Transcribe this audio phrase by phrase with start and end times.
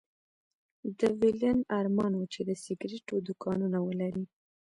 [0.99, 4.23] د ويلين ارمان و چې د سګرېټو دوکانونه ولري